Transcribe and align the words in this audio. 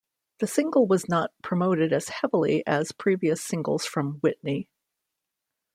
The 0.39 0.47
single 0.47 0.87
was 0.87 1.07
not 1.07 1.31
promoted 1.43 1.93
as 1.93 2.09
heavily 2.09 2.65
as 2.65 2.91
previous 2.91 3.39
singles 3.43 3.85
from 3.85 4.13
"Whitney". 4.23 4.67